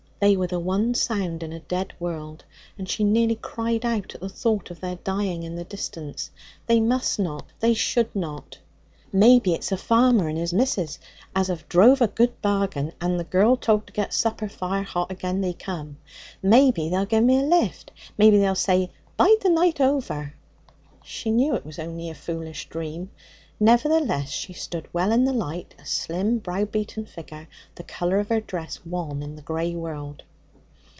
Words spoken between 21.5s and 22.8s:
it was only a foolish